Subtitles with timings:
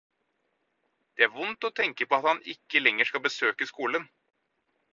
[1.17, 4.09] Det er vondt å tenke på at han ikke lenger skal besøke skolen.